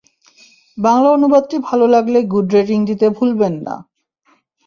বাংলা 0.77 1.09
অনুবাদটি 1.11 1.57
ভালো 1.67 1.85
লাগলে 1.87 2.19
গুড 2.23 2.47
রেটিং 2.55 2.79
দিতে 2.89 3.05
ভুলবেন 3.17 3.53
না। 3.65 3.75